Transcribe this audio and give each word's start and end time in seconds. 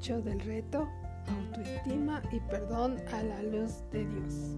8 0.00 0.22
del 0.22 0.40
reto 0.40 0.88
Autoestima 1.28 2.22
y 2.32 2.40
perdón 2.40 2.96
a 3.12 3.22
la 3.22 3.42
luz 3.42 3.84
de 3.92 4.06
Dios. 4.06 4.56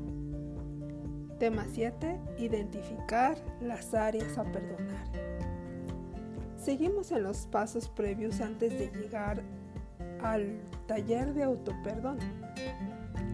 Tema 1.40 1.66
7. 1.68 2.20
Identificar 2.38 3.36
las 3.60 3.92
áreas 3.92 4.38
a 4.38 4.44
perdonar. 4.44 5.04
Seguimos 6.56 7.10
en 7.10 7.24
los 7.24 7.46
pasos 7.46 7.88
previos 7.88 8.40
antes 8.40 8.72
de 8.72 8.92
llegar 8.96 9.42
al 10.22 10.60
taller 10.86 11.34
de 11.34 11.42
autoperdón. 11.42 12.18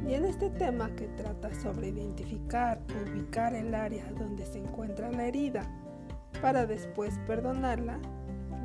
Y 0.08 0.14
en 0.14 0.24
este 0.24 0.48
tema 0.48 0.88
que 0.96 1.08
trata 1.08 1.54
sobre 1.60 1.88
identificar 1.88 2.80
ubicar 3.06 3.54
el 3.54 3.74
área 3.74 4.10
donde 4.12 4.46
se 4.46 4.60
encuentra 4.60 5.12
la 5.12 5.26
herida 5.26 5.70
para 6.40 6.64
después 6.64 7.18
perdonarla, 7.26 7.98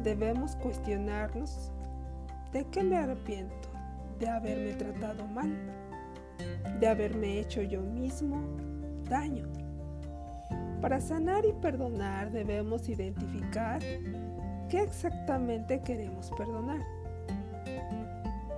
debemos 0.02 0.56
cuestionarnos 0.56 1.74
de 2.54 2.66
qué 2.66 2.84
me 2.84 2.98
arrepiento, 2.98 3.70
de 4.20 4.30
haberme 4.30 4.74
tratado 4.74 5.26
mal, 5.26 5.52
de 6.80 6.88
haberme 6.88 7.40
hecho 7.40 7.64
yo 7.64 7.82
mismo 7.82 8.42
daño. 9.10 9.48
Para 10.80 11.02
sanar 11.02 11.46
y 11.46 11.54
perdonar 11.54 12.32
debemos 12.32 12.88
identificar 12.90 13.82
qué 14.70 14.82
exactamente 14.82 15.82
queremos 15.82 16.30
perdonar. 16.38 16.82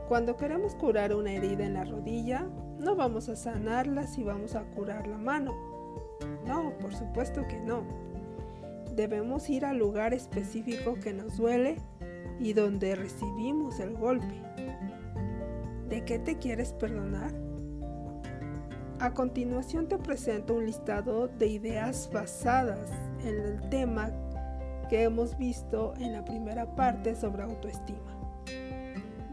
Cuando 0.10 0.36
queremos 0.36 0.76
curar 0.76 1.16
una 1.16 1.32
herida 1.32 1.66
en 1.66 1.76
la 1.76 1.86
rodilla, 1.86 2.46
no 2.78 2.96
vamos 2.96 3.30
a 3.30 3.36
sanarla 3.36 4.08
si 4.08 4.24
vamos 4.24 4.56
a 4.56 4.64
curar 4.64 5.08
la 5.08 5.18
mano. 5.18 5.54
No, 6.46 6.78
por 6.80 6.94
supuesto 6.94 7.48
que 7.48 7.60
no. 7.60 7.84
Debemos 8.96 9.50
ir 9.50 9.66
al 9.66 9.78
lugar 9.78 10.14
específico 10.14 10.96
que 10.96 11.14
nos 11.14 11.38
duele 11.38 11.78
y 12.40 12.54
donde 12.54 12.96
recibimos 12.96 13.80
el 13.80 13.96
golpe. 13.96 14.42
¿De 15.90 16.04
qué 16.04 16.20
te 16.20 16.38
quieres 16.38 16.74
perdonar? 16.74 17.34
A 19.00 19.14
continuación 19.14 19.88
te 19.88 19.98
presento 19.98 20.56
un 20.56 20.66
listado 20.66 21.28
de 21.28 21.48
ideas 21.48 22.10
basadas 22.12 22.90
en 23.24 23.38
el 23.40 23.70
tema 23.70 24.12
que 24.90 25.04
hemos 25.04 25.38
visto 25.38 25.94
en 26.00 26.14
la 26.14 26.24
primera 26.24 26.76
parte 26.76 27.16
sobre 27.16 27.44
autoestima. 27.44 28.16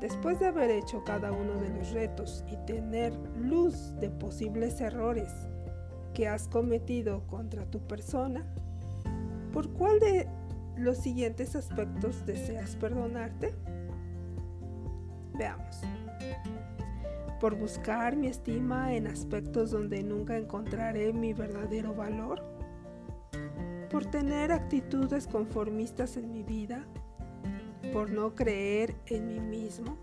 Después 0.01 0.41
de 0.41 0.47
haber 0.47 0.71
hecho 0.71 1.05
cada 1.05 1.31
uno 1.31 1.55
de 1.61 1.69
los 1.69 1.91
retos 1.93 2.45
y 2.51 2.57
tener 2.67 3.15
luz 3.39 3.95
de 4.01 4.11
posibles 4.11 4.81
errores 4.81 5.31
que 6.13 6.27
has 6.27 6.49
cometido 6.49 7.25
contra 7.29 7.65
tu 7.67 7.79
persona, 7.87 8.45
¿por 9.53 9.71
cuál 9.73 10.01
de 10.01 10.27
los 10.83 10.99
siguientes 10.99 11.57
aspectos 11.57 12.27
deseas 12.27 12.77
perdonarte? 12.77 13.55
Veamos. 15.35 15.81
Por 17.41 17.57
buscar 17.57 18.17
mi 18.17 18.29
estima 18.29 18.95
en 18.95 19.07
aspectos 19.07 19.71
donde 19.71 20.03
nunca 20.03 20.37
encontraré 20.37 21.13
mi 21.13 21.33
verdadero 21.33 21.95
valor. 21.95 22.43
Por 23.91 24.07
tener 24.07 24.53
actitudes 24.53 25.27
conformistas 25.27 26.17
en 26.17 26.33
mi 26.33 26.43
vida 26.43 26.87
por 27.93 28.11
no 28.11 28.35
creer 28.35 28.95
en 29.07 29.27
mí 29.27 29.41
mismo, 29.41 29.99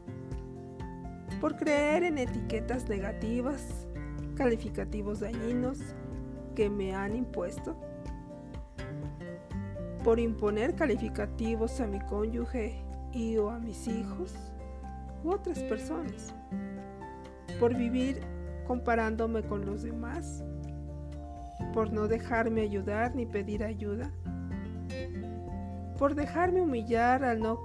por 1.41 1.55
creer 1.55 2.03
en 2.03 2.17
etiquetas 2.17 2.87
negativas, 2.87 3.87
calificativos 4.35 5.21
dañinos 5.21 5.79
que 6.55 6.69
me 6.69 6.93
han 6.93 7.15
impuesto, 7.15 7.79
por 10.03 10.19
imponer 10.19 10.75
calificativos 10.75 11.79
a 11.81 11.87
mi 11.87 11.99
cónyuge 11.99 12.83
y 13.11 13.37
o 13.37 13.49
a 13.49 13.59
mis 13.59 13.87
hijos 13.87 14.33
u 15.23 15.31
otras 15.31 15.59
personas, 15.63 16.33
por 17.59 17.75
vivir 17.75 18.21
comparándome 18.65 19.43
con 19.43 19.65
los 19.65 19.83
demás, 19.83 20.43
por 21.73 21.91
no 21.91 22.07
dejarme 22.07 22.61
ayudar 22.61 23.15
ni 23.15 23.25
pedir 23.25 23.63
ayuda, 23.63 24.11
por 25.97 26.15
dejarme 26.15 26.61
humillar 26.61 27.23
al 27.23 27.39
no 27.39 27.59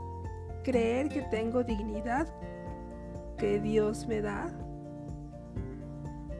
creer 0.65 1.09
que 1.09 1.22
tengo 1.22 1.62
dignidad 1.62 2.27
que 3.39 3.61
Dios 3.61 4.06
me 4.09 4.21
da, 4.21 4.53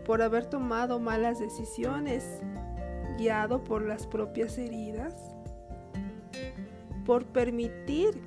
por 0.05 0.23
haber 0.23 0.47
tomado 0.47 0.99
malas 0.99 1.39
decisiones, 1.39 2.41
guiado 3.17 3.63
por 3.63 3.83
las 3.83 4.07
propias 4.07 4.59
heridas, 4.59 5.15
por 7.05 7.27
permitir 7.27 8.21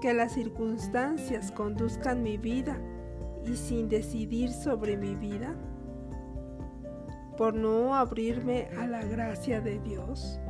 que 0.00 0.14
las 0.14 0.32
circunstancias 0.32 1.52
conduzcan 1.52 2.22
mi 2.22 2.36
vida 2.36 2.78
y 3.44 3.56
sin 3.56 3.88
decidir 3.88 4.50
sobre 4.50 4.96
mi 4.96 5.14
vida, 5.14 5.54
por 7.36 7.54
no 7.54 7.94
abrirme 7.94 8.68
a 8.78 8.86
la 8.86 9.04
gracia 9.04 9.60
de 9.60 9.78
Dios, 9.80 10.40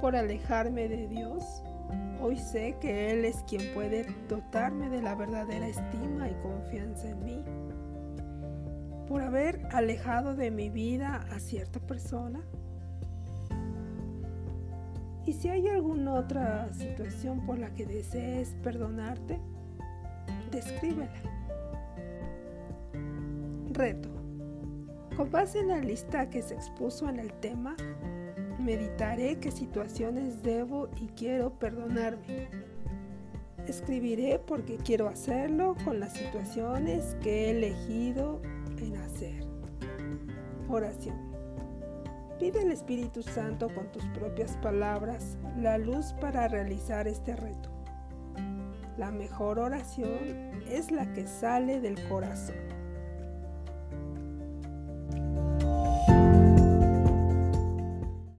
por 0.00 0.16
alejarme 0.16 0.88
de 0.88 1.08
Dios 1.08 1.62
Hoy 2.20 2.38
sé 2.38 2.76
que 2.80 3.10
Él 3.10 3.26
es 3.26 3.42
quien 3.46 3.74
puede 3.74 4.06
dotarme 4.30 4.88
de 4.88 5.02
la 5.02 5.14
verdadera 5.14 5.68
estima 5.68 6.26
y 6.26 6.34
confianza 6.36 7.10
en 7.10 7.22
mí. 7.22 7.44
Por 9.06 9.20
haber 9.20 9.60
alejado 9.72 10.34
de 10.34 10.50
mi 10.50 10.70
vida 10.70 11.26
a 11.30 11.38
cierta 11.38 11.80
persona. 11.80 12.40
Y 15.26 15.32
si 15.32 15.48
hay 15.48 15.68
alguna 15.68 16.14
otra 16.14 16.72
situación 16.72 17.44
por 17.46 17.58
la 17.58 17.72
que 17.74 17.86
desees 17.86 18.54
perdonarte, 18.62 19.40
descríbela. 20.50 21.10
Reto. 23.70 24.10
Con 25.16 25.30
base 25.30 25.60
en 25.60 25.68
la 25.68 25.78
lista 25.78 26.28
que 26.28 26.42
se 26.42 26.54
expuso 26.54 27.08
en 27.08 27.18
el 27.18 27.32
tema, 27.34 27.76
Meditaré 28.64 29.38
qué 29.40 29.50
situaciones 29.50 30.42
debo 30.42 30.88
y 30.96 31.08
quiero 31.08 31.58
perdonarme. 31.58 32.48
Escribiré 33.66 34.38
porque 34.38 34.78
quiero 34.78 35.06
hacerlo 35.06 35.76
con 35.84 36.00
las 36.00 36.14
situaciones 36.14 37.14
que 37.22 37.44
he 37.44 37.50
elegido 37.50 38.40
en 38.78 38.96
hacer. 38.96 39.44
Oración. 40.66 41.33
Pide 42.38 42.60
al 42.60 42.72
Espíritu 42.72 43.22
Santo 43.22 43.72
con 43.72 43.90
tus 43.92 44.04
propias 44.06 44.56
palabras 44.56 45.38
la 45.56 45.78
luz 45.78 46.12
para 46.20 46.48
realizar 46.48 47.06
este 47.06 47.36
reto. 47.36 47.70
La 48.96 49.12
mejor 49.12 49.58
oración 49.58 50.62
es 50.68 50.90
la 50.90 51.12
que 51.12 51.26
sale 51.26 51.80
del 51.80 51.96
corazón. 52.08 52.73